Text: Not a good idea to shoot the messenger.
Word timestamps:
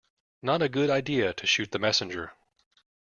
Not 0.41 0.63
a 0.63 0.67
good 0.67 0.89
idea 0.89 1.31
to 1.31 1.45
shoot 1.45 1.69
the 1.71 1.77
messenger. 1.77 2.33